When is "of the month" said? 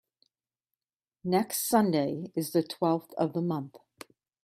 3.19-3.75